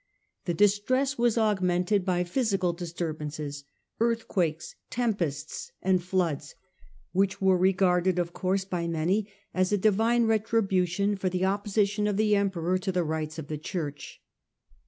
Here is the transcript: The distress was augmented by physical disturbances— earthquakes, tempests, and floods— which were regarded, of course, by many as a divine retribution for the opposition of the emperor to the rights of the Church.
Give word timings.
The 0.45 0.55
distress 0.55 1.19
was 1.19 1.37
augmented 1.37 2.03
by 2.05 2.23
physical 2.23 2.73
disturbances— 2.73 3.65
earthquakes, 3.99 4.73
tempests, 4.89 5.71
and 5.79 6.01
floods— 6.01 6.55
which 7.11 7.39
were 7.39 7.55
regarded, 7.55 8.17
of 8.17 8.33
course, 8.33 8.65
by 8.65 8.87
many 8.87 9.31
as 9.53 9.71
a 9.71 9.77
divine 9.77 10.25
retribution 10.25 11.15
for 11.17 11.29
the 11.29 11.45
opposition 11.45 12.07
of 12.07 12.17
the 12.17 12.35
emperor 12.35 12.79
to 12.79 12.91
the 12.91 13.03
rights 13.03 13.37
of 13.37 13.47
the 13.47 13.59
Church. 13.59 14.19